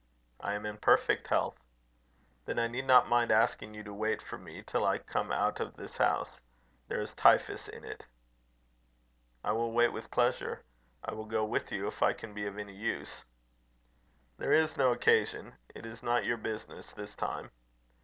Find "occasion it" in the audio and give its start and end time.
14.91-15.85